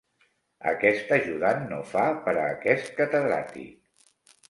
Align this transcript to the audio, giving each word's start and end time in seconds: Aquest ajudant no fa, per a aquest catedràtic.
Aquest 0.71 1.13
ajudant 1.19 1.63
no 1.75 1.79
fa, 1.91 2.07
per 2.25 2.37
a 2.39 2.49
aquest 2.57 2.93
catedràtic. 3.01 3.81